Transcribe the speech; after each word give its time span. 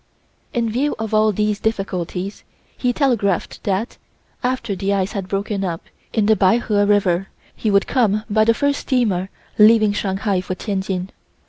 In 0.51 0.67
view 0.67 0.95
of 0.97 1.13
all 1.13 1.31
these 1.31 1.59
difficulties, 1.59 2.43
he 2.75 2.91
telegraphed 2.91 3.63
that, 3.65 3.99
after 4.43 4.75
the 4.75 4.95
ice 4.95 5.11
had 5.11 5.27
broken 5.27 5.63
up 5.63 5.83
in 6.11 6.25
the 6.25 6.35
Peiho 6.35 6.87
River, 6.87 7.27
we 7.63 7.69
would 7.69 7.85
come 7.85 8.23
by 8.27 8.43
the 8.43 8.55
first 8.55 8.79
steamer 8.79 9.29
leaving 9.59 9.93
Shanghai 9.93 10.41
for 10.41 10.55
Tientsin. 10.55 11.11